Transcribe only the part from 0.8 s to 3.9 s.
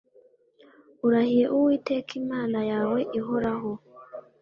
Nkurahiye Uwiteka Imana yawe ihoraho